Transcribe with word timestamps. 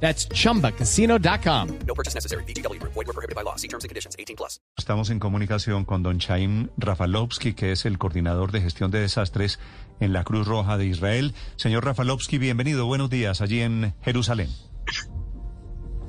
That's 0.00 0.28
chumbacasino.com. 0.28 1.68
No 1.86 1.94
purchase 1.94 2.14
necessary. 2.14 2.44
BGW. 2.44 2.78
Void 2.82 3.06
were 3.06 3.12
prohibited 3.14 3.34
by 3.34 3.42
law. 3.42 3.56
See 3.56 3.68
terms 3.68 3.84
and 3.84 3.88
conditions. 3.88 4.14
18 4.18 4.36
plus. 4.36 4.60
Estamos 4.76 5.10
en 5.10 5.18
comunicación 5.18 5.84
con 5.84 6.02
don 6.02 6.18
Chaim 6.18 6.68
Rafalovsky, 6.76 7.54
que 7.54 7.72
es 7.72 7.86
el 7.86 7.96
coordinador 7.98 8.52
de 8.52 8.60
gestión 8.60 8.90
de 8.90 9.00
desastres 9.00 9.58
en 10.00 10.12
la 10.12 10.22
Cruz 10.24 10.46
Roja 10.46 10.76
de 10.76 10.86
Israel. 10.86 11.34
Señor 11.56 11.84
Rafalovsky, 11.86 12.36
bienvenido. 12.38 12.84
Buenos 12.86 13.08
días 13.08 13.40
allí 13.40 13.62
en 13.62 13.94
Jerusalén. 14.02 14.50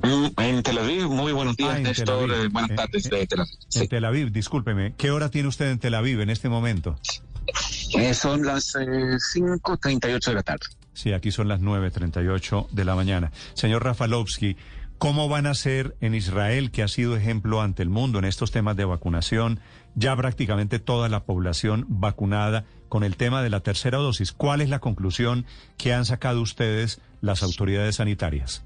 Mm, 0.02 0.26
En 0.40 0.62
Tel 0.62 0.78
Aviv, 0.78 1.08
muy 1.08 1.32
buenos 1.32 1.56
días, 1.56 1.70
Ah, 1.74 1.76
en 1.78 1.82
Néstor. 1.84 2.30
Aviv. 2.30 2.44
eh, 2.44 2.48
Buenas 2.48 2.70
Eh, 2.70 2.74
tardes 2.76 3.06
eh, 3.06 3.08
de 3.16 3.26
Tel 3.26 3.40
Aviv. 3.40 3.54
En 3.74 3.80
Sí. 3.82 3.88
Tel 3.88 4.04
Aviv, 4.04 4.30
discúlpeme. 4.32 4.94
¿Qué 4.96 5.10
hora 5.10 5.30
tiene 5.30 5.48
usted 5.48 5.70
en 5.70 5.78
Tel 5.78 5.94
Aviv 5.94 6.20
en 6.20 6.30
este 6.30 6.48
momento? 6.48 6.98
Eh, 7.94 8.12
son 8.14 8.44
las 8.44 8.74
eh, 8.76 9.18
5.38 9.34 10.26
de 10.30 10.34
la 10.34 10.42
tarde. 10.42 10.66
Sí, 10.98 11.12
aquí 11.12 11.30
son 11.30 11.46
las 11.46 11.60
9.38 11.60 12.70
de 12.70 12.84
la 12.84 12.96
mañana. 12.96 13.30
Señor 13.54 13.84
Rafalovsky, 13.84 14.56
¿cómo 14.98 15.28
van 15.28 15.46
a 15.46 15.54
ser 15.54 15.96
en 16.00 16.12
Israel, 16.12 16.72
que 16.72 16.82
ha 16.82 16.88
sido 16.88 17.16
ejemplo 17.16 17.62
ante 17.62 17.84
el 17.84 17.88
mundo 17.88 18.18
en 18.18 18.24
estos 18.24 18.50
temas 18.50 18.76
de 18.76 18.84
vacunación, 18.84 19.60
ya 19.94 20.16
prácticamente 20.16 20.80
toda 20.80 21.08
la 21.08 21.22
población 21.22 21.86
vacunada 21.88 22.64
con 22.88 23.04
el 23.04 23.14
tema 23.14 23.44
de 23.44 23.50
la 23.50 23.60
tercera 23.60 23.98
dosis? 23.98 24.32
¿Cuál 24.32 24.60
es 24.60 24.70
la 24.70 24.80
conclusión 24.80 25.46
que 25.76 25.94
han 25.94 26.04
sacado 26.04 26.42
ustedes 26.42 27.00
las 27.20 27.44
autoridades 27.44 27.94
sanitarias? 27.94 28.64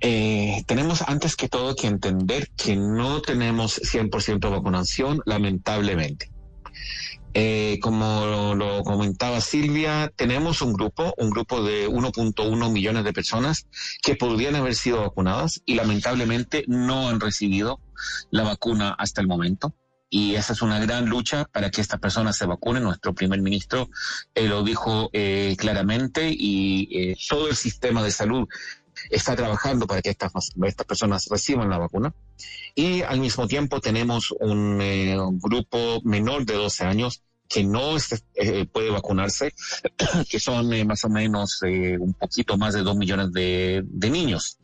Eh, 0.00 0.62
tenemos 0.66 1.00
antes 1.00 1.36
que 1.36 1.48
todo 1.48 1.74
que 1.74 1.86
entender 1.86 2.50
que 2.54 2.76
no 2.76 3.22
tenemos 3.22 3.80
100% 3.80 4.50
vacunación, 4.50 5.22
lamentablemente. 5.24 6.30
Eh, 7.34 7.78
como 7.82 8.54
lo, 8.54 8.82
comentaba 8.82 9.40
Silvia, 9.40 10.10
tenemos 10.16 10.62
un 10.62 10.72
grupo, 10.72 11.14
un 11.18 11.30
grupo 11.30 11.62
de 11.62 11.88
1.1 11.88 12.72
millones 12.72 13.04
de 13.04 13.12
personas 13.12 13.66
que 14.02 14.16
podrían 14.16 14.56
haber 14.56 14.74
sido 14.74 15.02
vacunadas 15.02 15.60
y 15.64 15.74
lamentablemente 15.74 16.64
no 16.66 17.08
han 17.08 17.20
recibido 17.20 17.80
la 18.30 18.44
vacuna 18.44 18.94
hasta 18.98 19.20
el 19.20 19.26
momento. 19.26 19.74
Y 20.10 20.36
esa 20.36 20.54
es 20.54 20.62
una 20.62 20.78
gran 20.78 21.06
lucha 21.06 21.44
para 21.52 21.70
que 21.70 21.82
estas 21.82 22.00
personas 22.00 22.36
se 22.36 22.46
vacunen. 22.46 22.82
Nuestro 22.82 23.14
primer 23.14 23.42
ministro 23.42 23.90
eh, 24.34 24.48
lo 24.48 24.62
dijo 24.62 25.10
eh, 25.12 25.54
claramente 25.58 26.30
y 26.30 26.88
eh, 26.92 27.16
todo 27.28 27.48
el 27.48 27.56
sistema 27.56 28.02
de 28.02 28.10
salud 28.10 28.48
está 29.10 29.36
trabajando 29.36 29.86
para 29.86 30.02
que 30.02 30.10
estas, 30.10 30.32
estas 30.62 30.86
personas 30.86 31.26
reciban 31.30 31.70
la 31.70 31.78
vacuna. 31.78 32.14
Y 32.74 33.02
al 33.02 33.20
mismo 33.20 33.46
tiempo 33.46 33.80
tenemos 33.80 34.32
un, 34.40 34.80
eh, 34.80 35.18
un 35.18 35.38
grupo 35.38 36.00
menor 36.04 36.44
de 36.44 36.54
12 36.54 36.84
años 36.84 37.22
que 37.48 37.64
no 37.64 37.96
este, 37.96 38.18
eh, 38.34 38.66
puede 38.66 38.90
vacunarse, 38.90 39.54
que 40.28 40.38
son 40.38 40.72
eh, 40.72 40.84
más 40.84 41.04
o 41.04 41.08
menos 41.08 41.62
eh, 41.66 41.96
un 41.98 42.12
poquito 42.12 42.58
más 42.58 42.74
de 42.74 42.82
2 42.82 42.96
millones 42.96 43.32
de, 43.32 43.82
de 43.84 44.10
niños. 44.10 44.58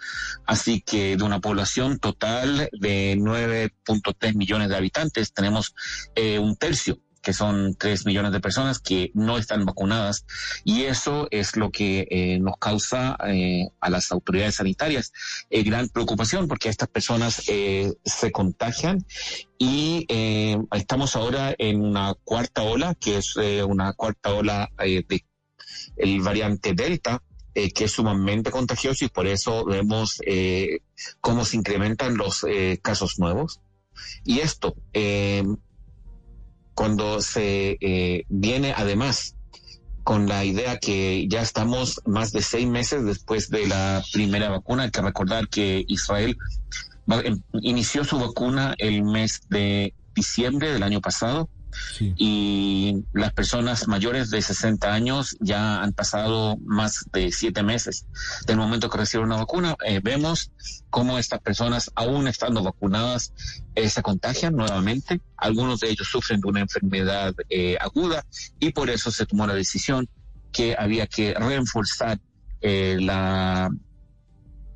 Así 0.44 0.82
que 0.82 1.16
de 1.16 1.24
una 1.24 1.40
población 1.40 1.98
total 1.98 2.68
de 2.72 3.16
9.3 3.18 4.34
millones 4.34 4.68
de 4.68 4.76
habitantes, 4.76 5.32
tenemos 5.32 5.74
eh, 6.14 6.38
un 6.38 6.56
tercio 6.56 6.98
que 7.24 7.32
son 7.32 7.74
3 7.74 8.06
millones 8.06 8.32
de 8.32 8.40
personas 8.40 8.78
que 8.78 9.10
no 9.14 9.38
están 9.38 9.64
vacunadas 9.64 10.26
y 10.62 10.82
eso 10.82 11.26
es 11.30 11.56
lo 11.56 11.70
que 11.70 12.06
eh, 12.10 12.38
nos 12.38 12.56
causa 12.58 13.16
eh, 13.26 13.68
a 13.80 13.90
las 13.90 14.12
autoridades 14.12 14.56
sanitarias 14.56 15.12
eh, 15.50 15.62
gran 15.62 15.88
preocupación 15.88 16.46
porque 16.46 16.68
estas 16.68 16.88
personas 16.88 17.42
eh, 17.48 17.92
se 18.04 18.30
contagian 18.30 19.04
y 19.58 20.06
estamos 20.72 21.16
ahora 21.16 21.54
en 21.58 21.80
una 21.80 22.14
cuarta 22.24 22.62
ola 22.62 22.94
que 22.94 23.18
es 23.18 23.36
una 23.66 23.92
cuarta 23.94 24.34
ola 24.34 24.70
eh, 24.78 25.04
de 25.08 25.24
el 25.96 26.20
variante 26.20 26.74
Delta 26.74 27.22
que 27.54 27.84
es 27.84 27.92
sumamente 27.92 28.50
contagioso 28.50 29.04
y 29.04 29.08
por 29.08 29.28
eso 29.28 29.64
vemos 29.64 30.20
eh, 30.26 30.80
cómo 31.20 31.44
se 31.44 31.56
incrementan 31.56 32.16
los 32.16 32.44
eh, 32.48 32.80
casos 32.82 33.20
nuevos. 33.20 33.60
Y 34.24 34.40
esto 34.40 34.74
cuando 36.74 37.20
se 37.20 37.76
eh, 37.80 38.24
viene 38.28 38.74
además 38.76 39.34
con 40.02 40.28
la 40.28 40.44
idea 40.44 40.78
que 40.78 41.26
ya 41.28 41.40
estamos 41.40 42.00
más 42.04 42.30
de 42.32 42.42
seis 42.42 42.66
meses 42.66 43.04
después 43.04 43.48
de 43.48 43.66
la 43.66 44.02
primera 44.12 44.50
vacuna. 44.50 44.84
Hay 44.84 44.90
que 44.90 45.00
recordar 45.00 45.48
que 45.48 45.84
Israel 45.88 46.36
em- 47.24 47.42
inició 47.62 48.04
su 48.04 48.18
vacuna 48.18 48.74
el 48.78 49.02
mes 49.02 49.40
de 49.48 49.94
diciembre 50.14 50.72
del 50.72 50.82
año 50.82 51.00
pasado 51.00 51.48
y 52.16 53.04
las 53.12 53.32
personas 53.32 53.88
mayores 53.88 54.30
de 54.30 54.42
60 54.42 54.92
años 54.92 55.36
ya 55.40 55.82
han 55.82 55.92
pasado 55.92 56.56
más 56.64 57.06
de 57.12 57.32
siete 57.32 57.62
meses 57.62 58.06
del 58.46 58.56
momento 58.56 58.88
que 58.88 58.98
recibieron 58.98 59.30
una 59.30 59.40
vacuna. 59.40 59.76
Eh, 59.86 60.00
vemos 60.02 60.50
cómo 60.90 61.18
estas 61.18 61.40
personas, 61.40 61.90
aún 61.94 62.28
estando 62.28 62.62
vacunadas, 62.62 63.32
eh, 63.74 63.88
se 63.88 64.02
contagian 64.02 64.54
nuevamente. 64.54 65.20
Algunos 65.36 65.80
de 65.80 65.90
ellos 65.90 66.08
sufren 66.08 66.40
de 66.40 66.48
una 66.48 66.60
enfermedad 66.60 67.34
eh, 67.48 67.76
aguda 67.80 68.24
y 68.60 68.70
por 68.72 68.90
eso 68.90 69.10
se 69.10 69.26
tomó 69.26 69.46
la 69.46 69.54
decisión 69.54 70.08
que 70.52 70.76
había 70.78 71.06
que 71.06 71.34
reforzar 71.34 72.20
la, 72.62 73.68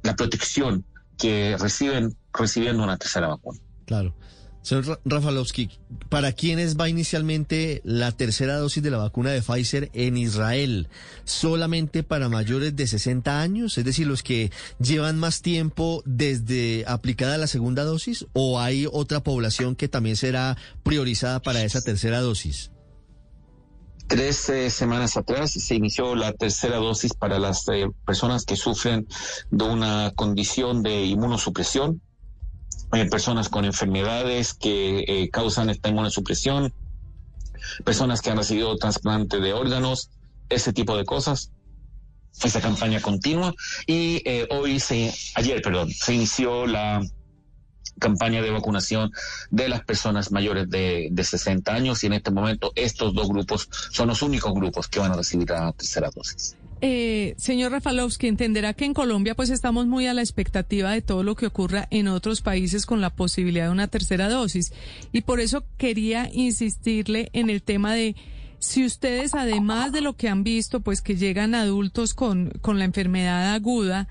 la 0.02 0.16
protección 0.16 0.84
que 1.16 1.56
reciben 1.58 2.14
recibiendo 2.32 2.82
una 2.82 2.96
tercera 2.96 3.28
vacuna. 3.28 3.58
Claro. 3.86 4.14
Señor 4.62 4.86
Ra- 4.86 5.00
Rafalowski, 5.04 5.70
¿para 6.10 6.32
quiénes 6.32 6.76
va 6.76 6.88
inicialmente 6.88 7.80
la 7.84 8.12
tercera 8.12 8.56
dosis 8.58 8.82
de 8.82 8.90
la 8.90 8.98
vacuna 8.98 9.30
de 9.30 9.40
Pfizer 9.40 9.90
en 9.94 10.16
Israel? 10.18 10.88
¿Solamente 11.24 12.02
para 12.02 12.28
mayores 12.28 12.76
de 12.76 12.86
60 12.86 13.40
años? 13.40 13.78
Es 13.78 13.84
decir, 13.84 14.06
los 14.06 14.22
que 14.22 14.50
llevan 14.78 15.18
más 15.18 15.40
tiempo 15.40 16.02
desde 16.04 16.84
aplicada 16.86 17.38
la 17.38 17.46
segunda 17.46 17.84
dosis? 17.84 18.26
¿O 18.34 18.60
hay 18.60 18.86
otra 18.92 19.22
población 19.22 19.74
que 19.74 19.88
también 19.88 20.16
será 20.16 20.56
priorizada 20.82 21.40
para 21.40 21.62
esa 21.62 21.80
tercera 21.80 22.20
dosis? 22.20 22.70
Tres 24.06 24.48
eh, 24.48 24.70
semanas 24.70 25.18
atrás 25.18 25.50
se 25.50 25.74
inició 25.74 26.14
la 26.14 26.32
tercera 26.32 26.76
dosis 26.78 27.12
para 27.12 27.38
las 27.38 27.68
eh, 27.68 27.86
personas 28.06 28.44
que 28.46 28.56
sufren 28.56 29.06
de 29.50 29.64
una 29.64 30.12
condición 30.16 30.82
de 30.82 31.04
inmunosupresión, 31.04 32.00
eh, 32.92 33.06
personas 33.06 33.48
con 33.48 33.64
enfermedades 33.64 34.54
que 34.54 35.04
eh, 35.06 35.28
causan 35.30 35.70
esta 35.70 35.88
inmunosupresión, 35.88 36.72
personas 37.84 38.22
que 38.22 38.30
han 38.30 38.38
recibido 38.38 38.76
trasplante 38.76 39.40
de 39.40 39.52
órganos, 39.52 40.10
ese 40.48 40.72
tipo 40.72 40.96
de 40.96 41.04
cosas. 41.04 41.52
Esa 42.42 42.60
campaña 42.60 43.00
continua 43.00 43.52
y 43.86 44.22
eh, 44.24 44.46
hoy 44.50 44.78
se, 44.78 45.12
ayer, 45.34 45.60
perdón, 45.60 45.90
se 45.90 46.14
inició 46.14 46.68
la 46.68 47.00
campaña 47.98 48.40
de 48.42 48.50
vacunación 48.52 49.10
de 49.50 49.68
las 49.68 49.84
personas 49.84 50.30
mayores 50.30 50.70
de, 50.70 51.08
de 51.10 51.24
60 51.24 51.74
años 51.74 52.04
y 52.04 52.06
en 52.06 52.12
este 52.12 52.30
momento 52.30 52.70
estos 52.76 53.12
dos 53.12 53.28
grupos 53.28 53.68
son 53.90 54.08
los 54.08 54.22
únicos 54.22 54.54
grupos 54.54 54.86
que 54.86 55.00
van 55.00 55.10
a 55.10 55.16
recibir 55.16 55.50
la 55.50 55.72
tercera 55.72 56.10
dosis. 56.14 56.56
Eh, 56.80 57.34
señor 57.38 57.72
Rafalowski, 57.72 58.28
entenderá 58.28 58.72
que 58.72 58.84
en 58.84 58.94
Colombia 58.94 59.34
pues 59.34 59.50
estamos 59.50 59.86
muy 59.86 60.06
a 60.06 60.14
la 60.14 60.22
expectativa 60.22 60.92
de 60.92 61.02
todo 61.02 61.24
lo 61.24 61.34
que 61.34 61.46
ocurra 61.46 61.88
en 61.90 62.06
otros 62.06 62.40
países 62.40 62.86
con 62.86 63.00
la 63.00 63.10
posibilidad 63.10 63.66
de 63.66 63.72
una 63.72 63.88
tercera 63.88 64.28
dosis. 64.28 64.72
Y 65.12 65.22
por 65.22 65.40
eso 65.40 65.64
quería 65.76 66.30
insistirle 66.32 67.30
en 67.32 67.50
el 67.50 67.62
tema 67.62 67.94
de 67.94 68.14
si 68.60 68.84
ustedes, 68.84 69.34
además 69.34 69.92
de 69.92 70.00
lo 70.00 70.16
que 70.16 70.28
han 70.28 70.44
visto, 70.44 70.80
pues 70.80 71.00
que 71.00 71.16
llegan 71.16 71.54
adultos 71.54 72.14
con, 72.14 72.50
con 72.60 72.78
la 72.78 72.84
enfermedad 72.84 73.54
aguda, 73.54 74.08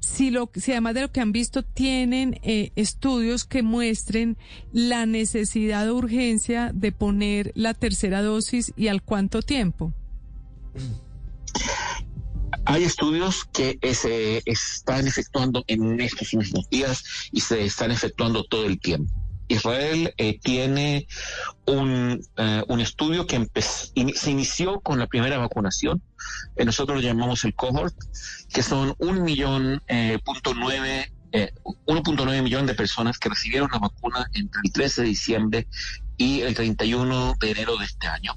si, 0.00 0.30
lo, 0.30 0.50
si 0.54 0.72
además 0.72 0.94
de 0.94 1.02
lo 1.02 1.12
que 1.12 1.20
han 1.20 1.32
visto 1.32 1.62
tienen 1.62 2.38
eh, 2.42 2.70
estudios 2.76 3.44
que 3.44 3.62
muestren 3.62 4.36
la 4.72 5.06
necesidad 5.06 5.90
o 5.90 5.96
urgencia 5.96 6.70
de 6.72 6.92
poner 6.92 7.52
la 7.54 7.74
tercera 7.74 8.22
dosis 8.22 8.72
y 8.76 8.88
al 8.88 9.02
cuánto 9.02 9.42
tiempo. 9.42 9.92
Hay 12.70 12.84
estudios 12.84 13.46
que 13.52 13.78
eh, 13.80 13.94
se 13.94 14.42
están 14.44 15.06
efectuando 15.06 15.64
en 15.68 16.00
estos 16.02 16.34
mismos 16.34 16.68
días 16.68 17.02
y 17.32 17.40
se 17.40 17.64
están 17.64 17.90
efectuando 17.90 18.44
todo 18.44 18.66
el 18.66 18.78
tiempo. 18.78 19.10
Israel 19.48 20.12
eh, 20.18 20.38
tiene 20.38 21.06
un, 21.64 22.20
eh, 22.36 22.62
un 22.68 22.80
estudio 22.80 23.26
que 23.26 23.36
in- 23.94 24.14
se 24.14 24.30
inició 24.30 24.80
con 24.80 24.98
la 24.98 25.06
primera 25.06 25.38
vacunación. 25.38 26.02
Eh, 26.56 26.66
nosotros 26.66 26.98
lo 26.98 27.02
llamamos 27.02 27.42
el 27.44 27.54
cohort, 27.54 27.94
que 28.52 28.62
son 28.62 28.94
un 28.98 29.22
millón 29.22 29.82
punto 30.22 30.52
nueve 30.52 31.10
eh, 31.32 31.50
1.9 31.86 32.42
millones 32.42 32.66
de 32.66 32.74
personas 32.74 33.18
que 33.18 33.30
recibieron 33.30 33.70
la 33.72 33.78
vacuna 33.78 34.28
entre 34.34 34.60
el 34.64 34.72
13 34.72 35.02
de 35.02 35.08
diciembre 35.08 35.68
y 36.18 36.40
el 36.42 36.54
31 36.54 37.34
de 37.40 37.50
enero 37.50 37.78
de 37.78 37.84
este 37.86 38.06
año, 38.08 38.34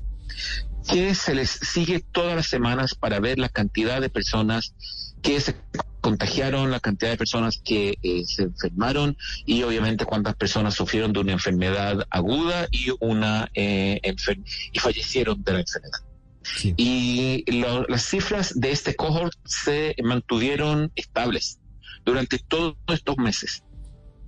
que 0.89 1.15
se 1.15 1.33
les 1.35 1.49
sigue 1.49 2.03
todas 2.11 2.35
las 2.35 2.47
semanas 2.47 2.95
para 2.95 3.19
ver 3.19 3.39
la 3.39 3.49
cantidad 3.49 4.01
de 4.01 4.09
personas 4.09 4.73
que 5.21 5.39
se 5.39 5.55
contagiaron, 6.01 6.71
la 6.71 6.79
cantidad 6.79 7.11
de 7.11 7.17
personas 7.17 7.61
que 7.63 7.97
eh, 8.01 8.23
se 8.25 8.43
enfermaron 8.43 9.15
y 9.45 9.61
obviamente 9.63 10.05
cuántas 10.05 10.35
personas 10.35 10.73
sufrieron 10.73 11.13
de 11.13 11.19
una 11.19 11.33
enfermedad 11.33 12.07
aguda 12.09 12.67
y 12.71 12.87
una 12.99 13.49
eh, 13.53 13.99
enfer- 14.03 14.43
y 14.71 14.79
fallecieron 14.79 15.43
de 15.43 15.53
la 15.53 15.59
enfermedad. 15.59 15.99
Sí. 16.43 16.73
Y 16.75 17.43
lo- 17.59 17.83
las 17.87 18.03
cifras 18.03 18.59
de 18.59 18.71
este 18.71 18.95
cohort 18.95 19.33
se 19.45 19.95
mantuvieron 20.03 20.91
estables 20.95 21.59
durante 22.03 22.39
todos 22.39 22.75
estos 22.87 23.17
meses. 23.17 23.63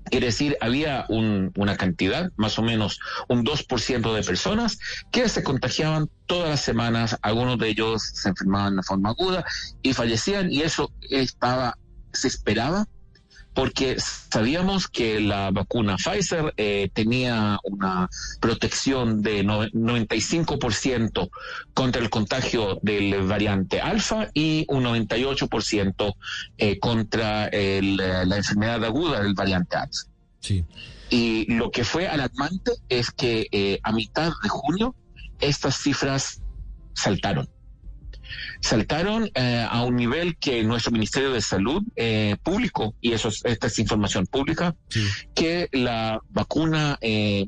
Quiere 0.09 0.27
decir, 0.27 0.57
había 0.61 1.05
un- 1.09 1.51
una 1.55 1.77
cantidad, 1.77 2.29
más 2.35 2.59
o 2.59 2.61
menos 2.61 2.99
un 3.29 3.43
2% 3.43 4.13
de 4.13 4.23
personas 4.23 4.77
que 5.11 5.27
se 5.29 5.43
contagiaban 5.43 6.09
todas 6.25 6.49
las 6.49 6.61
semanas, 6.61 7.17
algunos 7.21 7.57
de 7.57 7.69
ellos 7.69 8.03
se 8.13 8.29
enfermaban 8.29 8.75
de 8.75 8.83
forma 8.83 9.09
aguda 9.09 9.43
y 9.81 9.93
fallecían 9.93 10.51
y 10.51 10.61
eso 10.61 10.91
estaba, 11.09 11.77
se 12.11 12.27
esperaba 12.27 12.85
porque 13.53 13.97
sabíamos 13.99 14.87
que 14.87 15.19
la 15.19 15.51
vacuna 15.51 15.95
Pfizer 15.97 16.53
eh, 16.57 16.89
tenía 16.93 17.59
una 17.63 18.09
protección 18.39 19.21
de 19.21 19.43
no- 19.43 19.65
95% 19.65 21.29
contra 21.73 22.01
el 22.01 22.09
contagio 22.09 22.79
del 22.81 23.21
variante 23.27 23.79
alfa 23.79 24.27
y 24.33 24.65
un 24.69 24.83
98% 24.83 26.13
eh, 26.57 26.79
contra 26.79 27.47
el, 27.47 27.99
eh, 27.99 28.25
la 28.25 28.37
enfermedad 28.37 28.83
aguda 28.83 29.21
del 29.21 29.33
variante 29.33 29.75
alfa. 29.77 30.01
Sí. 30.39 30.65
Y 31.09 31.51
lo 31.53 31.69
que 31.69 31.83
fue 31.83 32.07
alarmante 32.07 32.71
es 32.89 33.11
que 33.11 33.47
eh, 33.51 33.79
a 33.83 33.91
mitad 33.91 34.31
de 34.41 34.49
junio 34.49 34.95
estas 35.39 35.77
cifras 35.77 36.41
saltaron. 36.93 37.47
Saltaron 38.61 39.29
eh, 39.33 39.65
a 39.69 39.83
un 39.83 39.95
nivel 39.95 40.37
que 40.37 40.63
nuestro 40.63 40.91
Ministerio 40.91 41.31
de 41.31 41.41
Salud 41.41 41.83
eh, 41.95 42.35
público, 42.43 42.95
y 43.01 43.13
eso 43.13 43.29
es, 43.29 43.41
esta 43.45 43.67
es 43.67 43.79
información 43.79 44.25
pública, 44.25 44.75
Sí. 44.89 45.05
que 45.35 45.69
la 45.71 46.21
vacuna 46.29 46.97
eh, 47.01 47.47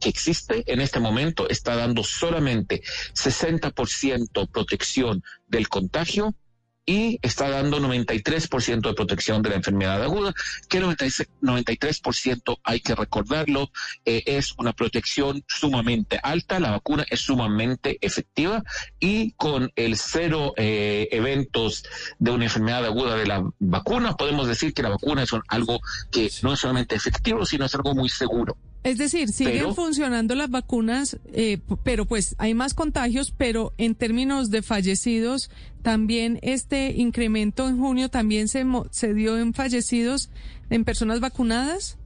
que 0.00 0.08
existe 0.08 0.64
en 0.66 0.80
este 0.80 0.98
momento 1.00 1.48
está 1.48 1.76
dando 1.76 2.02
solamente 2.02 2.82
60% 3.14 4.50
protección 4.50 5.22
del 5.48 5.68
contagio 5.68 6.34
y 6.84 7.18
está 7.22 7.48
dando 7.48 7.78
93% 7.80 8.80
de 8.88 8.94
protección 8.94 9.42
de 9.42 9.50
la 9.50 9.56
enfermedad 9.56 10.02
aguda, 10.02 10.34
que 10.68 10.80
96 10.80 11.28
93% 11.40 12.58
hay 12.64 12.80
que 12.80 12.94
recordarlo, 12.94 13.70
eh, 14.04 14.22
es 14.26 14.54
una 14.58 14.72
protección 14.72 15.44
sumamente 15.48 16.18
alta, 16.22 16.58
la 16.60 16.70
vacuna 16.72 17.04
es 17.10 17.20
sumamente 17.20 17.98
efectiva 18.00 18.62
y 18.98 19.32
con 19.32 19.70
el 19.76 19.96
cero 19.96 20.54
eh, 20.56 21.08
eventos 21.12 21.84
de 22.18 22.30
una 22.32 22.44
enfermedad 22.44 22.84
aguda 22.84 23.16
de 23.16 23.26
la 23.26 23.44
vacuna, 23.60 24.16
podemos 24.16 24.48
decir 24.48 24.74
que 24.74 24.82
la 24.82 24.88
vacuna 24.90 25.22
es 25.22 25.32
un- 25.32 25.42
algo 25.48 25.80
que 26.10 26.30
no 26.42 26.52
es 26.52 26.60
solamente 26.60 26.94
efectivo, 26.94 27.46
sino 27.46 27.64
es 27.64 27.74
algo 27.74 27.94
muy 27.94 28.08
seguro. 28.08 28.56
Es 28.84 28.98
decir, 28.98 29.28
siguen 29.28 29.52
Pero- 29.58 29.74
funcionando 29.74 30.34
las 30.34 30.50
vacunas, 30.50 31.18
eh, 31.32 31.60
pero 31.84 32.04
pues 32.04 32.34
hay 32.38 32.52
más 32.52 32.74
contagios, 32.74 33.32
pero 33.36 33.72
en 33.78 33.94
términos 33.94 34.50
de 34.50 34.62
fallecidos, 34.62 35.50
también 35.82 36.40
este 36.42 36.90
incremento 36.92 37.68
en 37.68 37.78
junio 37.78 38.08
también 38.08 38.48
se, 38.48 38.64
se 38.90 39.14
dio 39.14 39.38
en 39.38 39.54
fallecidos 39.54 40.30
en 40.68 40.84
personas 40.84 41.20
vacunadas. 41.20 41.96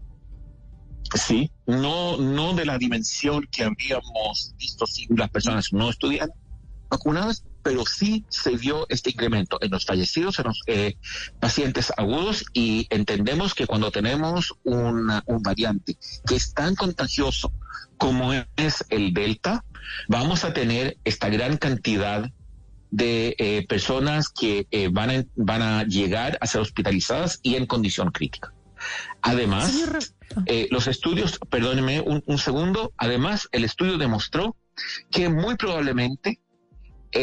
Sí, 1.15 1.51
no, 1.67 2.19
no 2.19 2.53
de 2.55 2.67
la 2.67 2.77
dimensión 2.79 3.47
que 3.51 3.63
habríamos 3.65 4.55
visto 4.59 4.87
si 4.87 5.07
las 5.09 5.31
personas 5.31 5.73
no 5.73 5.89
estuvieran 5.89 6.31
vacunadas, 6.91 7.45
pero 7.67 7.85
sí 7.85 8.25
se 8.29 8.57
vio 8.57 8.87
este 8.91 9.11
incremento 9.11 9.59
en 9.61 9.73
los 9.73 9.85
fallecidos, 9.85 10.39
en 10.39 10.45
los 10.45 10.61
eh, 10.69 10.95
pacientes 11.41 11.93
agudos 11.97 12.45
y 12.53 12.87
entendemos 12.91 13.55
que 13.55 13.67
cuando 13.67 13.91
tenemos 13.91 14.55
una- 14.63 15.25
un 15.27 15.43
variante 15.43 15.99
que 16.29 16.37
es 16.37 16.55
tan 16.55 16.77
contagioso 16.77 17.51
como 17.99 18.33
es 18.57 18.85
el 18.89 19.13
Delta, 19.13 19.65
vamos 20.07 20.45
a 20.45 20.53
tener 20.53 20.97
esta 21.03 21.29
gran 21.29 21.57
cantidad 21.57 22.31
de 22.93 23.35
eh, 23.39 23.67
personas 23.69 24.29
que 24.29 24.69
eh, 24.71 24.89
van, 24.93 25.11
a, 25.11 25.25
van 25.35 25.63
a 25.63 25.83
llegar 25.83 26.39
a 26.41 26.47
ser 26.47 26.61
hospitalizadas 26.61 27.41
y 27.43 27.57
en 27.57 27.67
condición 27.67 28.13
crítica. 28.13 28.53
Además, 29.23 29.73
ah. 30.37 30.43
eh, 30.47 30.69
los 30.71 30.87
estudios, 30.87 31.41
perdóneme 31.51 32.01
un, 32.01 32.23
un 32.27 32.39
segundo, 32.39 32.93
además 32.97 33.49
el 33.51 33.65
estudio 33.65 33.99
demostró 33.99 34.55
que 35.11 35.29
muy 35.29 35.57
probablemente 35.57 36.39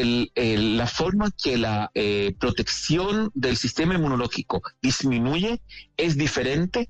el- 0.01 0.31
el- 0.36 0.78
la 0.78 0.88
forma 0.88 1.31
que 1.31 1.57
la 1.57 1.92
eh, 1.94 2.36
protección 2.40 3.31
del 3.34 3.57
sistema 3.57 3.95
inmunológico 3.95 4.62
disminuye 4.81 5.62
es 5.98 6.18
diferente 6.18 6.90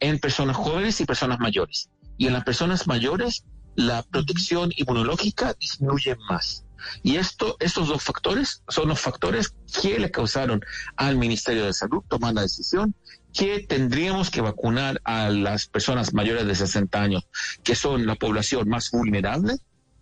en 0.00 0.18
personas 0.18 0.56
jóvenes 0.56 1.00
y 1.00 1.04
personas 1.06 1.38
mayores. 1.40 1.90
Y 2.18 2.26
en 2.26 2.32
las 2.34 2.44
personas 2.44 2.86
mayores 2.86 3.44
la 3.76 4.02
protección 4.02 4.70
inmunológica 4.76 5.54
disminuye 5.58 6.16
más. 6.28 6.64
Y 7.02 7.16
esto, 7.16 7.56
estos 7.60 7.88
dos 7.88 8.02
factores 8.02 8.62
son 8.68 8.88
los 8.88 9.00
factores 9.00 9.54
que 9.80 9.98
le 9.98 10.10
causaron 10.10 10.60
al 10.96 11.16
Ministerio 11.16 11.64
de 11.64 11.72
Salud 11.72 12.02
tomar 12.08 12.34
la 12.34 12.42
decisión 12.42 12.94
que 13.32 13.60
tendríamos 13.66 14.30
que 14.30 14.42
vacunar 14.42 15.00
a 15.04 15.30
las 15.30 15.66
personas 15.66 16.12
mayores 16.14 16.46
de 16.46 16.54
60 16.54 17.00
años, 17.02 17.26
que 17.64 17.74
son 17.74 18.06
la 18.06 18.14
población 18.14 18.68
más 18.68 18.90
vulnerable, 18.90 19.56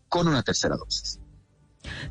con 0.09 0.29
una 0.29 0.43
tercera 0.43 0.77
dosis. 0.77 1.21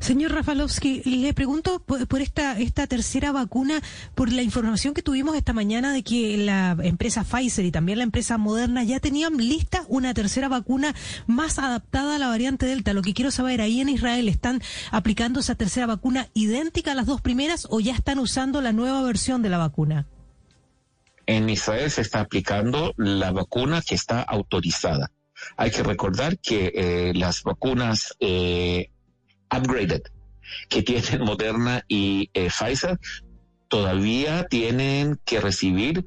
Señor 0.00 0.32
Rafalovsky, 0.32 1.02
le 1.04 1.34
pregunto 1.34 1.80
por 1.80 2.20
esta, 2.20 2.58
esta 2.58 2.86
tercera 2.86 3.32
vacuna, 3.32 3.80
por 4.14 4.32
la 4.32 4.42
información 4.42 4.94
que 4.94 5.02
tuvimos 5.02 5.36
esta 5.36 5.52
mañana 5.52 5.92
de 5.92 6.02
que 6.02 6.36
la 6.38 6.76
empresa 6.82 7.24
Pfizer 7.24 7.64
y 7.64 7.70
también 7.70 7.98
la 7.98 8.04
empresa 8.04 8.38
Moderna 8.38 8.84
ya 8.84 9.00
tenían 9.00 9.36
lista 9.36 9.84
una 9.88 10.14
tercera 10.14 10.48
vacuna 10.48 10.94
más 11.26 11.58
adaptada 11.58 12.16
a 12.16 12.18
la 12.18 12.28
variante 12.28 12.66
Delta. 12.66 12.92
Lo 12.92 13.02
que 13.02 13.14
quiero 13.14 13.30
saber, 13.30 13.60
ahí 13.60 13.80
en 13.80 13.88
Israel, 13.88 14.28
¿están 14.28 14.62
aplicando 14.90 15.40
esa 15.40 15.54
tercera 15.54 15.86
vacuna 15.86 16.28
idéntica 16.34 16.92
a 16.92 16.94
las 16.94 17.06
dos 17.06 17.20
primeras 17.20 17.66
o 17.70 17.80
ya 17.80 17.94
están 17.94 18.18
usando 18.18 18.60
la 18.60 18.72
nueva 18.72 19.02
versión 19.02 19.42
de 19.42 19.48
la 19.50 19.58
vacuna? 19.58 20.06
En 21.26 21.48
Israel 21.48 21.90
se 21.90 22.02
está 22.02 22.20
aplicando 22.20 22.94
la 22.96 23.30
vacuna 23.30 23.82
que 23.82 23.94
está 23.94 24.22
autorizada. 24.22 25.10
Hay 25.56 25.70
que 25.70 25.82
recordar 25.82 26.38
que 26.38 26.72
eh, 26.74 27.12
las 27.14 27.42
vacunas 27.42 28.14
eh, 28.20 28.90
upgraded 29.52 30.02
que 30.68 30.82
tienen 30.82 31.20
Moderna 31.24 31.84
y 31.88 32.30
eh, 32.34 32.48
Pfizer 32.50 32.98
todavía 33.68 34.46
tienen 34.48 35.18
que 35.24 35.40
recibir, 35.40 36.06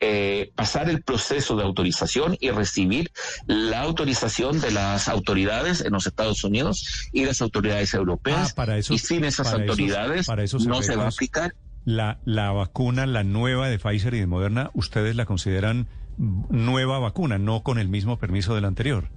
eh, 0.00 0.50
pasar 0.54 0.90
el 0.90 1.02
proceso 1.02 1.56
de 1.56 1.62
autorización 1.64 2.36
y 2.40 2.50
recibir 2.50 3.10
la 3.46 3.80
autorización 3.80 4.60
de 4.60 4.70
las 4.70 5.08
autoridades 5.08 5.80
en 5.80 5.92
los 5.92 6.06
Estados 6.06 6.44
Unidos 6.44 7.08
y 7.12 7.24
las 7.24 7.40
autoridades 7.40 7.94
europeas. 7.94 8.50
Ah, 8.50 8.54
para 8.54 8.76
eso- 8.76 8.92
y 8.92 8.98
sin 8.98 9.24
esas 9.24 9.46
para 9.50 9.64
esos- 9.64 9.70
autoridades 9.70 10.26
para 10.26 10.42
esos 10.42 10.66
no 10.66 10.82
se 10.82 10.96
va 10.96 11.04
a 11.04 11.08
aplicar. 11.08 11.54
La, 11.86 12.18
la 12.24 12.50
vacuna, 12.50 13.06
la 13.06 13.22
nueva 13.24 13.68
de 13.68 13.78
Pfizer 13.78 14.12
y 14.14 14.18
de 14.18 14.26
Moderna, 14.26 14.70
ustedes 14.74 15.14
la 15.16 15.24
consideran 15.24 15.86
nueva 16.18 16.98
vacuna, 16.98 17.38
no 17.38 17.62
con 17.62 17.78
el 17.78 17.88
mismo 17.88 18.18
permiso 18.18 18.54
del 18.54 18.64
anterior. 18.64 19.08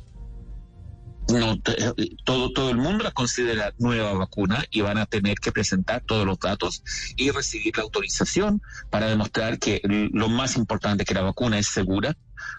No 1.31 1.59
te- 1.59 1.75
todo 2.23 2.51
todo 2.51 2.69
el 2.71 2.77
mundo 2.77 3.03
la 3.03 3.11
considera 3.11 3.73
nueva 3.77 4.13
vacuna 4.13 4.63
y 4.71 4.81
van 4.81 4.97
a 4.97 5.05
tener 5.05 5.35
que 5.35 5.51
presentar 5.51 6.01
todos 6.05 6.25
los 6.25 6.39
datos 6.39 6.83
y 7.15 7.31
recibir 7.31 7.77
la 7.77 7.83
autorización 7.83 8.61
para 8.89 9.07
demostrar 9.07 9.59
que 9.59 9.81
lo 9.83 10.29
más 10.29 10.55
importante 10.57 11.05
que 11.05 11.13
la 11.13 11.21
vacuna 11.21 11.59
es 11.59 11.67
segura 11.67 12.15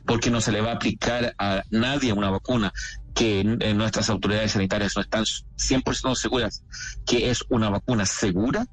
porque 0.07 0.31
no 0.31 0.41
se 0.41 0.53
le 0.53 0.61
va 0.61 0.73
a 0.73 0.75
aplicar 0.75 1.35
a 1.39 1.63
nadie 1.71 2.13
una 2.13 2.31
vacuna 2.31 2.73
que 3.15 3.43
nuestras 3.45 4.09
autoridades 4.09 4.53
sanitarias 4.53 4.95
no 4.97 5.03
están 5.03 5.25
100% 5.25 6.15
seguras 6.15 6.63
que 7.07 7.31
es 7.31 7.45
una 7.49 7.69
vacuna 7.71 8.07
segura 8.07 8.67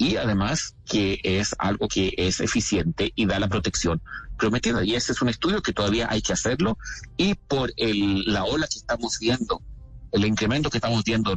y 0.00 0.16
además 0.16 0.76
que 0.90 1.20
es 1.22 1.54
algo 1.58 1.86
que 1.86 2.14
es 2.16 2.40
eficiente 2.40 3.12
y 3.14 3.26
da 3.26 3.38
la 3.38 3.48
protección 3.48 4.00
prometida. 4.38 4.82
Y 4.82 4.94
ese 4.94 5.12
es 5.12 5.20
un 5.20 5.28
estudio 5.28 5.60
que 5.60 5.74
todavía 5.74 6.06
hay 6.10 6.22
que 6.22 6.32
hacerlo 6.32 6.78
y 7.18 7.34
por 7.34 7.70
el, 7.76 8.24
la 8.24 8.44
ola 8.44 8.66
que 8.66 8.78
estamos 8.78 9.18
viendo, 9.20 9.60
el 10.12 10.24
incremento 10.24 10.70
que 10.70 10.78
estamos 10.78 11.04
viendo 11.04 11.36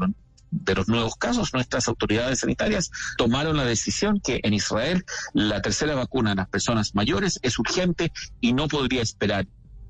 de 0.50 0.76
los 0.76 0.88
nuevos 0.88 1.18
casos, 1.18 1.54
nuestras 1.54 1.90
autoridades 1.90 2.40
sanitarias 2.40 2.90
tomaron 3.18 3.58
la 3.58 3.66
decisión 3.66 4.22
que 4.22 4.40
en 4.44 4.54
Israel 4.54 5.04
la 5.34 5.62
tercera 5.62 5.94
vacuna 5.96 6.32
en 6.32 6.38
las 6.38 6.48
personas 6.48 6.96
mayores 6.96 7.40
es 7.42 7.60
urgente 7.60 8.14
y 8.40 8.54
no 8.54 8.70
podría 8.70 9.02
esperar 9.02 9.46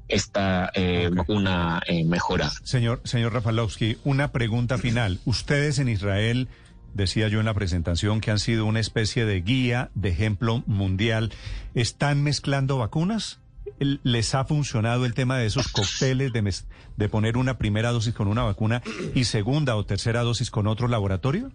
esta 0.07 0.71
eh, 0.73 1.11
vacuna 1.13 1.79
eh, 1.85 2.05
mejorada. 2.05 2.53
Señor, 2.63 3.01
señor 3.03 3.33
Rafalowski, 3.33 3.97
una 4.03 4.31
pregunta 4.31 4.79
final. 4.79 5.19
¿Ustedes 5.25 5.77
en 5.77 5.89
Israel 5.89 6.47
decía 6.93 7.27
yo 7.27 7.39
en 7.39 7.45
la 7.45 7.53
presentación, 7.53 8.21
que 8.21 8.31
han 8.31 8.39
sido 8.39 8.65
una 8.65 8.79
especie 8.79 9.25
de 9.25 9.41
guía, 9.41 9.89
de 9.95 10.09
ejemplo 10.09 10.63
mundial. 10.67 11.31
¿Están 11.75 12.23
mezclando 12.23 12.77
vacunas? 12.77 13.39
¿El- 13.79 13.99
¿Les 14.03 14.35
ha 14.35 14.45
funcionado 14.45 15.05
el 15.05 15.13
tema 15.13 15.37
de 15.37 15.45
esos 15.45 15.67
cócteles 15.69 16.31
de 16.97 17.09
poner 17.09 17.37
una 17.37 17.57
primera 17.57 17.91
dosis 17.91 18.13
con 18.13 18.27
una 18.27 18.43
vacuna 18.43 18.81
y 19.15 19.23
segunda 19.23 19.75
o 19.75 19.85
tercera 19.85 20.21
dosis 20.21 20.51
con 20.51 20.67
otro 20.67 20.87
laboratorio? 20.87 21.51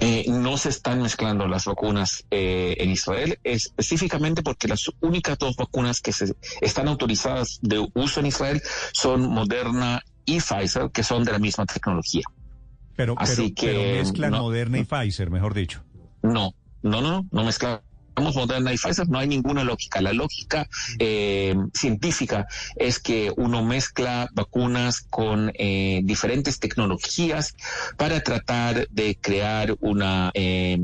Eh, 0.00 0.24
no 0.28 0.56
se 0.56 0.70
están 0.70 1.00
mezclando 1.02 1.46
las 1.46 1.66
vacunas 1.66 2.24
eh, 2.30 2.76
en 2.80 2.90
Israel, 2.90 3.38
específicamente 3.44 4.42
porque 4.42 4.66
las 4.68 4.90
únicas 5.00 5.38
dos 5.38 5.54
vacunas 5.56 6.00
que 6.00 6.12
se 6.12 6.34
están 6.60 6.88
autorizadas 6.88 7.58
de 7.62 7.86
uso 7.94 8.20
en 8.20 8.26
Israel 8.26 8.60
son 8.92 9.28
Moderna 9.28 10.02
y 10.24 10.40
Pfizer, 10.40 10.90
que 10.90 11.02
son 11.04 11.24
de 11.24 11.32
la 11.32 11.38
misma 11.38 11.66
tecnología. 11.66 12.22
Pero, 12.96 13.14
Así 13.18 13.52
pero, 13.54 13.72
pero 13.72 13.78
que, 13.80 13.98
mezclan 13.98 14.30
no. 14.32 14.42
Moderna 14.42 14.78
y 14.78 14.84
Pfizer, 14.84 15.30
mejor 15.30 15.54
dicho. 15.54 15.82
No, 16.22 16.54
no, 16.82 17.00
no, 17.00 17.26
no 17.30 17.44
mezclamos 17.44 17.82
Moderna 18.34 18.72
y 18.72 18.78
Pfizer, 18.78 19.08
no 19.08 19.18
hay 19.18 19.28
ninguna 19.28 19.62
lógica. 19.62 20.00
La 20.00 20.12
lógica 20.12 20.68
eh, 20.98 21.54
científica 21.74 22.46
es 22.76 22.98
que 22.98 23.32
uno 23.36 23.62
mezcla 23.62 24.28
vacunas 24.32 25.02
con 25.02 25.52
eh, 25.54 26.00
diferentes 26.04 26.58
tecnologías 26.58 27.54
para 27.98 28.20
tratar 28.20 28.88
de 28.88 29.18
crear 29.20 29.76
una 29.80 30.30
eh, 30.34 30.78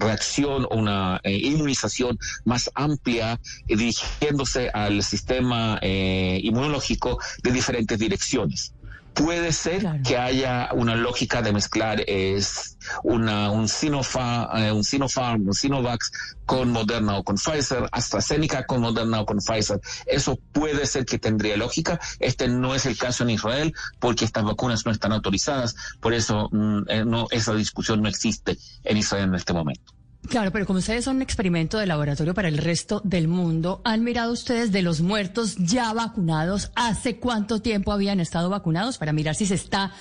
reacción 0.00 0.66
o 0.70 0.76
una 0.76 1.20
eh, 1.22 1.36
inmunización 1.36 2.18
más 2.44 2.70
amplia 2.74 3.38
eh, 3.68 3.76
dirigiéndose 3.76 4.70
al 4.70 5.02
sistema 5.02 5.78
eh, 5.82 6.40
inmunológico 6.42 7.18
de 7.42 7.52
diferentes 7.52 7.98
direcciones. 7.98 8.74
Puede 9.14 9.52
ser 9.52 9.80
Claro. 9.80 10.02
que 10.04 10.16
haya 10.16 10.70
una 10.72 10.94
lógica 10.94 11.42
de 11.42 11.52
mezclar 11.52 12.02
es 12.06 12.78
una, 13.02 13.50
un, 13.50 13.68
Sinopha, 13.68 14.48
eh, 14.54 14.72
un 14.72 14.84
Sinopharm, 14.84 15.46
un 15.46 15.54
Sinovac 15.54 16.00
con 16.46 16.70
Moderna 16.70 17.18
o 17.18 17.24
con 17.24 17.36
Pfizer, 17.36 17.88
AstraZeneca 17.92 18.66
con 18.66 18.80
Moderna 18.80 19.20
o 19.20 19.26
con 19.26 19.38
Pfizer. 19.38 19.80
Eso 20.06 20.38
puede 20.52 20.86
ser 20.86 21.04
que 21.04 21.18
tendría 21.18 21.56
lógica. 21.56 22.00
Este 22.18 22.48
no 22.48 22.74
es 22.74 22.86
el 22.86 22.96
caso 22.96 23.24
en 23.24 23.30
Israel 23.30 23.74
porque 23.98 24.24
estas 24.24 24.44
vacunas 24.44 24.86
no 24.86 24.92
están 24.92 25.12
autorizadas. 25.12 25.74
Por 26.00 26.14
eso 26.14 26.48
mm, 26.52 26.82
eh, 26.88 27.04
no, 27.04 27.26
esa 27.30 27.54
discusión 27.54 28.02
no 28.02 28.08
existe 28.08 28.58
en 28.84 28.96
Israel 28.96 29.24
en 29.24 29.34
este 29.34 29.52
momento. 29.52 29.92
Claro, 30.28 30.52
pero 30.52 30.66
como 30.66 30.78
ustedes 30.78 31.04
son 31.04 31.16
un 31.16 31.22
experimento 31.22 31.78
de 31.78 31.86
laboratorio 31.86 32.34
para 32.34 32.48
el 32.48 32.58
resto 32.58 33.00
del 33.04 33.26
mundo, 33.26 33.80
¿han 33.84 34.04
mirado 34.04 34.32
ustedes 34.32 34.70
de 34.70 34.82
los 34.82 35.00
muertos 35.00 35.56
ya 35.56 35.92
vacunados? 35.92 36.70
¿Hace 36.76 37.18
cuánto 37.18 37.62
tiempo 37.62 37.90
habían 37.90 38.20
estado 38.20 38.50
vacunados 38.50 38.98
para 38.98 39.12
mirar 39.12 39.34
si 39.34 39.46
se 39.46 39.54
está 39.54 39.92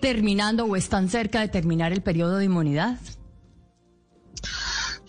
terminando 0.00 0.64
o 0.64 0.76
están 0.76 1.08
cerca 1.08 1.40
de 1.40 1.48
terminar 1.48 1.92
el 1.92 2.02
periodo 2.02 2.38
de 2.38 2.44
inmunidad? 2.44 2.98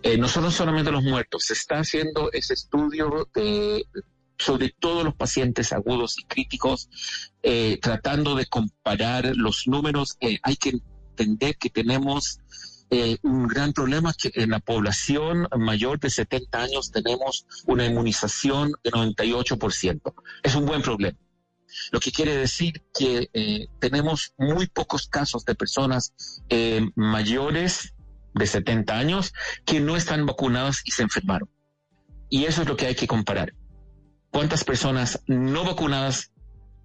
Eh, 0.04 0.18
no 0.18 0.28
son 0.28 0.52
solamente 0.52 0.92
los 0.92 1.04
muertos, 1.04 1.44
se 1.44 1.54
está 1.54 1.80
haciendo 1.80 2.32
ese 2.32 2.54
estudio 2.54 3.30
de, 3.34 3.86
sobre 4.38 4.70
todos 4.80 5.04
los 5.04 5.16
pacientes 5.16 5.74
agudos 5.74 6.18
y 6.20 6.24
críticos, 6.24 6.90
eh, 7.44 7.80
tratando 7.82 8.36
de 8.36 8.46
comparar 8.46 9.36
los 9.36 9.68
números. 9.68 10.18
Eh, 10.20 10.40
hay 10.44 10.56
que 10.56 10.80
entender 11.10 11.58
que 11.58 11.70
tenemos 11.70 12.40
eh, 12.90 13.18
un 13.24 13.48
gran 13.48 13.74
problema 13.74 14.14
que 14.14 14.32
en 14.36 14.52
la 14.52 14.60
población 14.60 15.48
mayor 15.58 16.00
de 16.00 16.10
70 16.10 16.62
años 16.62 16.92
tenemos 16.92 17.46
una 17.66 17.86
inmunización 17.86 18.74
de 18.84 18.92
98%. 18.92 20.14
Es 20.44 20.56
un 20.56 20.66
buen 20.66 20.82
problema. 20.82 21.18
Lo 21.92 22.00
que 22.00 22.12
quiere 22.12 22.36
decir 22.36 22.82
que 22.98 23.30
eh, 23.34 23.68
tenemos 23.80 24.34
muy 24.38 24.68
pocos 24.68 25.08
casos 25.08 25.44
de 25.46 25.56
personas 25.56 26.14
eh, 26.50 26.82
mayores 26.96 27.94
de 28.34 28.48
70 28.48 28.98
años 28.98 29.34
que 29.66 29.80
no 29.80 29.96
están 29.96 30.26
vacunadas 30.26 30.82
y 30.86 30.92
se 30.92 31.04
enfermaron. 31.04 31.50
Y 32.30 32.46
eso 32.46 32.62
es 32.62 32.68
lo 32.68 32.78
que 32.78 32.88
hay 32.88 32.96
que 32.96 33.08
comparar. 33.08 33.54
¿Cuántas 34.32 34.64
personas 34.64 35.22
no 35.28 35.64
vacunadas 35.64 36.32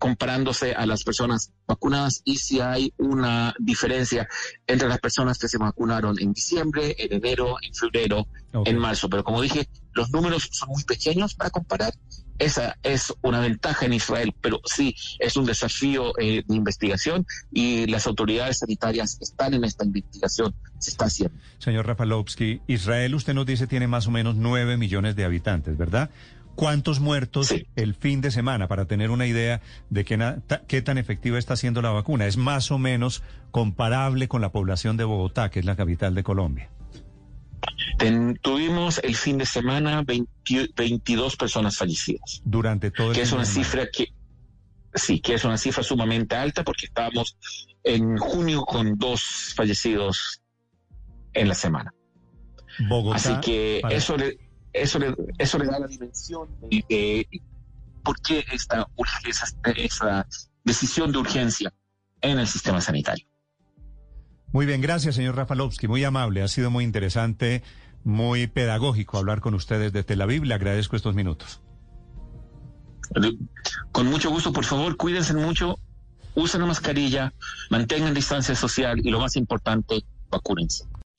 comparándose 0.03 0.75
a 0.75 0.85
las 0.85 1.05
personas 1.05 1.53
vacunadas 1.65 2.23
y 2.25 2.35
si 2.39 2.59
hay 2.59 2.93
una 2.97 3.55
diferencia 3.61 4.27
entre 4.67 4.89
las 4.89 4.99
personas 4.99 5.39
que 5.39 5.47
se 5.47 5.59
vacunaron 5.59 6.19
en 6.19 6.33
diciembre, 6.33 6.97
en 6.99 7.13
enero, 7.13 7.55
en 7.63 7.73
febrero, 7.73 8.27
en 8.53 8.79
marzo? 8.79 9.09
Pero 9.09 9.23
como 9.23 9.41
dije, 9.41 9.69
los 9.93 10.11
números 10.11 10.49
son 10.51 10.71
muy 10.71 10.83
pequeños 10.83 11.37
para 11.37 11.51
comparar. 11.51 11.95
Esa 12.41 12.77
es 12.83 13.15
una 13.23 13.39
ventaja 13.39 13.87
en 13.87 13.93
Israel, 13.93 14.35
pero 14.41 14.61
sí 14.65 14.93
es 15.21 15.37
un 15.37 15.45
desafío 15.45 16.19
eh, 16.19 16.43
de 16.45 16.57
investigación 16.57 17.25
y 17.53 17.87
las 17.87 18.09
autoridades 18.09 18.59
sanitarias 18.59 19.19
están 19.21 19.55
en 19.55 19.63
esta 19.63 19.85
investigación, 19.85 20.53
se 20.81 20.91
está 20.91 21.05
haciendo. 21.05 21.39
Señor 21.59 21.87
Rafalovsky, 21.87 22.61
Israel, 22.67 23.15
usted 23.15 23.35
nos 23.35 23.47
dice, 23.47 23.69
tiene 23.69 23.87
más 23.87 24.09
o 24.09 24.11
menos 24.11 24.35
9 24.35 24.77
millones 24.79 25.15
de 25.15 25.25
habitantes, 25.25 25.79
¿verdad? 25.79 26.11
¿Cuántos 26.55 27.01
muertos 27.01 27.49
Sí. 27.49 27.67
el 27.77 27.95
fin 27.95 28.21
de 28.21 28.31
semana 28.31 28.69
para 28.69 28.85
tener 28.87 29.11
una 29.11 29.27
idea 29.27 29.61
de 29.91 30.05
qué, 30.05 30.17
na- 30.17 30.41
ta- 30.47 30.63
qué 30.67 30.83
tan 30.83 30.99
efectiva 30.99 31.39
está 31.39 31.57
siendo 31.57 31.81
la 31.83 31.91
vacuna? 31.91 32.27
¿Es 32.27 32.37
más 32.37 32.71
o 32.71 32.79
menos 32.79 33.23
comparable 33.51 34.29
con 34.29 34.41
la 34.43 34.53
población 34.53 34.97
de 34.97 35.05
Bogotá, 35.05 35.51
que 35.51 35.61
es 35.61 35.65
la 35.65 35.77
capital 35.77 36.15
de 36.15 36.23
Colombia? 36.23 36.71
Ten- 37.99 38.39
tuvimos 38.43 39.01
el 39.03 39.15
fin 39.17 39.39
de 39.39 39.47
semana 39.47 40.03
20 40.03 40.31
22 40.77 41.37
personas 41.37 41.77
fallecidas, 41.77 42.43
Durante 42.45 42.91
todo 42.91 43.09
el 43.11 43.15
que 43.17 43.23
es 43.23 43.33
una 43.33 43.45
semana. 43.45 43.65
cifra 43.65 43.87
que 43.91 44.13
sí, 44.95 45.21
que 45.21 45.35
es 45.35 45.45
una 45.45 45.57
cifra 45.57 45.83
sumamente 45.83 46.35
alta 46.37 46.65
porque 46.65 46.87
estábamos 46.87 47.37
en 47.85 48.17
junio 48.19 48.63
con 48.63 48.99
dos 48.99 49.55
fallecidos 49.57 50.43
en 51.33 51.49
la 51.49 51.55
semana. 51.55 51.95
Bogotá, 52.89 53.17
Así 53.17 53.35
que 53.41 53.79
para- 53.83 53.95
eso 53.95 54.17
le, 54.17 54.39
eso 54.73 54.99
le, 54.99 55.15
eso 55.39 55.59
le 55.59 55.67
da 55.67 55.79
la 55.79 55.87
dimensión 55.87 56.49
de, 56.71 56.85
de 56.89 57.43
por 58.03 58.21
qué 58.21 58.45
esta, 58.53 58.87
esa, 59.25 59.47
esa 59.77 60.27
decisión 60.65 61.13
de 61.13 61.19
urgencia 61.19 61.73
en 62.21 62.39
el 62.39 62.47
sistema 62.47 62.81
sanitario. 62.81 63.27
Muy 64.53 64.67
bien, 64.67 64.81
gracias, 64.81 65.15
señor 65.15 65.37
Rafalovsky, 65.37 65.89
muy 65.89 66.05
amable, 66.05 66.43
ha 66.43 66.49
sido 66.49 66.71
muy 66.71 66.85
interesante, 66.85 67.63
muy 68.05 68.47
pedagógico 68.47 69.17
hablar 69.19 69.41
con 69.41 69.55
ustedes 69.55 69.93
de 69.93 70.05
Tel 70.05 70.21
Aviv, 70.21 70.45
le 70.45 70.55
agradezco 70.55 70.97
estos 70.97 71.15
minutos. 71.15 71.63
Con 73.93 74.07
mucho 74.07 74.31
gusto, 74.31 74.53
por 74.53 74.65
favor, 74.65 74.97
cuídense 74.97 75.35
mucho, 75.35 75.79
usen 76.35 76.61
la 76.61 76.67
mascarilla, 76.67 77.33
mantengan 77.71 78.15
distancia 78.15 78.55
social 78.55 79.01
y 79.03 79.11
lo 79.11 79.21
más 79.21 79.37
importante, 79.37 80.05
vacúnense. 80.31 80.85